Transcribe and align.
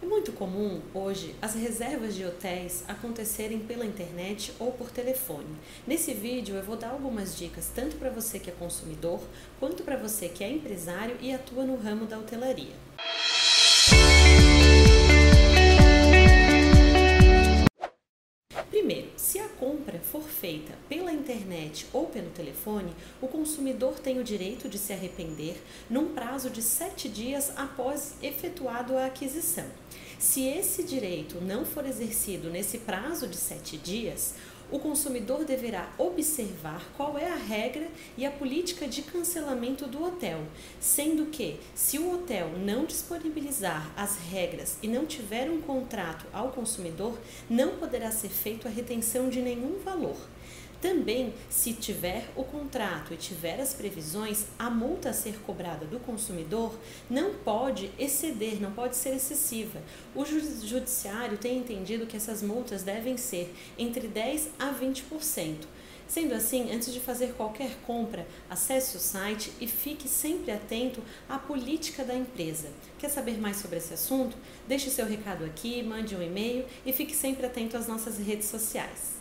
É 0.00 0.06
muito 0.06 0.30
comum 0.30 0.80
hoje 0.94 1.34
as 1.42 1.54
reservas 1.54 2.14
de 2.14 2.24
hotéis 2.24 2.84
acontecerem 2.86 3.58
pela 3.58 3.84
internet 3.84 4.52
ou 4.58 4.70
por 4.70 4.92
telefone. 4.92 5.56
Nesse 5.86 6.14
vídeo 6.14 6.54
eu 6.54 6.62
vou 6.62 6.76
dar 6.76 6.90
algumas 6.90 7.36
dicas 7.36 7.72
tanto 7.74 7.96
para 7.96 8.08
você 8.08 8.38
que 8.38 8.48
é 8.48 8.52
consumidor 8.52 9.20
quanto 9.58 9.82
para 9.82 9.96
você 9.96 10.28
que 10.28 10.44
é 10.44 10.50
empresário 10.50 11.16
e 11.20 11.32
atua 11.32 11.64
no 11.64 11.76
ramo 11.76 12.06
da 12.06 12.16
hotelaria. 12.16 12.74
Primeiro, 18.70 19.10
se 19.16 19.38
a 19.38 19.48
compra 19.48 19.98
for 19.98 20.22
feita 20.22 20.72
pela 20.88 21.12
internet 21.12 21.86
ou 21.92 22.06
pelo 22.06 22.30
telefone, 22.30 22.94
o 23.20 23.26
consumidor 23.26 23.98
tem 23.98 24.18
o 24.18 24.24
direito 24.24 24.68
de 24.68 24.78
se 24.78 24.92
arrepender 24.92 25.60
num 25.90 26.14
prazo 26.14 26.48
de 26.48 26.62
sete 26.62 27.08
dias 27.08 27.52
após 27.56 28.14
efetuado 28.22 28.96
a 28.96 29.06
aquisição. 29.06 29.66
Se 30.18 30.48
esse 30.48 30.82
direito 30.82 31.40
não 31.40 31.64
for 31.64 31.86
exercido 31.86 32.50
nesse 32.50 32.78
prazo 32.78 33.28
de 33.28 33.36
sete 33.36 33.78
dias, 33.78 34.34
o 34.68 34.80
consumidor 34.80 35.44
deverá 35.44 35.90
observar 35.96 36.84
qual 36.96 37.16
é 37.16 37.30
a 37.30 37.36
regra 37.36 37.88
e 38.16 38.26
a 38.26 38.30
política 38.30 38.88
de 38.88 39.00
cancelamento 39.02 39.86
do 39.86 40.02
hotel, 40.02 40.42
sendo 40.80 41.26
que, 41.26 41.60
se 41.72 42.00
o 42.00 42.12
hotel 42.12 42.50
não 42.58 42.84
disponibilizar 42.84 43.92
as 43.96 44.18
regras 44.18 44.76
e 44.82 44.88
não 44.88 45.06
tiver 45.06 45.48
um 45.48 45.60
contrato 45.60 46.26
ao 46.32 46.50
consumidor, 46.50 47.16
não 47.48 47.76
poderá 47.76 48.10
ser 48.10 48.28
feita 48.28 48.68
a 48.68 48.72
retenção 48.72 49.30
de 49.30 49.40
nenhum 49.40 49.78
valor. 49.84 50.18
Também, 50.80 51.34
se 51.50 51.72
tiver 51.72 52.30
o 52.36 52.44
contrato 52.44 53.12
e 53.12 53.16
tiver 53.16 53.60
as 53.60 53.74
previsões, 53.74 54.44
a 54.56 54.70
multa 54.70 55.10
a 55.10 55.12
ser 55.12 55.40
cobrada 55.40 55.84
do 55.84 55.98
consumidor 55.98 56.72
não 57.10 57.34
pode 57.34 57.90
exceder, 57.98 58.60
não 58.60 58.70
pode 58.70 58.94
ser 58.94 59.16
excessiva. 59.16 59.82
O 60.14 60.24
judiciário 60.24 61.36
tem 61.36 61.58
entendido 61.58 62.06
que 62.06 62.16
essas 62.16 62.42
multas 62.42 62.84
devem 62.84 63.16
ser 63.16 63.52
entre 63.76 64.06
10 64.06 64.50
a 64.56 64.72
20%. 64.72 65.56
Sendo 66.06 66.32
assim, 66.32 66.72
antes 66.72 66.92
de 66.92 67.00
fazer 67.00 67.34
qualquer 67.34 67.76
compra, 67.84 68.26
acesse 68.48 68.96
o 68.96 69.00
site 69.00 69.52
e 69.60 69.66
fique 69.66 70.08
sempre 70.08 70.52
atento 70.52 71.02
à 71.28 71.38
política 71.38 72.04
da 72.04 72.14
empresa. 72.14 72.68
Quer 72.98 73.10
saber 73.10 73.38
mais 73.38 73.56
sobre 73.56 73.78
esse 73.78 73.92
assunto? 73.92 74.36
Deixe 74.66 74.88
seu 74.90 75.04
recado 75.04 75.44
aqui, 75.44 75.82
mande 75.82 76.14
um 76.14 76.22
e-mail 76.22 76.64
e 76.86 76.92
fique 76.92 77.14
sempre 77.14 77.44
atento 77.44 77.76
às 77.76 77.88
nossas 77.88 78.16
redes 78.16 78.46
sociais. 78.46 79.18